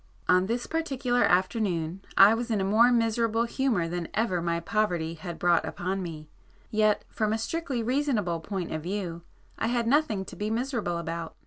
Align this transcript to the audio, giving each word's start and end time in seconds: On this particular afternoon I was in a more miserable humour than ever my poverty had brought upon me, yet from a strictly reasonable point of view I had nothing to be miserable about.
On 0.27 0.47
this 0.47 0.65
particular 0.65 1.23
afternoon 1.23 2.01
I 2.17 2.33
was 2.33 2.49
in 2.49 2.59
a 2.59 2.63
more 2.63 2.91
miserable 2.91 3.43
humour 3.43 3.87
than 3.87 4.07
ever 4.15 4.41
my 4.41 4.59
poverty 4.59 5.13
had 5.13 5.37
brought 5.37 5.63
upon 5.63 6.01
me, 6.01 6.27
yet 6.71 7.05
from 7.07 7.31
a 7.33 7.37
strictly 7.37 7.83
reasonable 7.83 8.39
point 8.39 8.71
of 8.71 8.81
view 8.81 9.21
I 9.59 9.67
had 9.67 9.85
nothing 9.85 10.25
to 10.25 10.35
be 10.35 10.49
miserable 10.49 10.97
about. 10.97 11.35